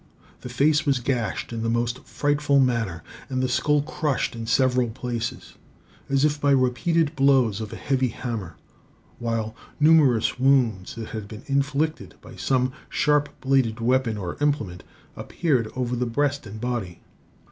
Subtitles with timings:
[0.39, 4.89] The face was gashed in the most frightful manner; and the skull crushed in several
[4.89, 5.53] places,
[6.09, 8.55] as if by repeated blows of a heavy hammer,
[9.19, 14.83] while numerous wounds, that had been inflicted by some sharp bladed weapon or implement,
[15.15, 16.99] appeared over the breast and body.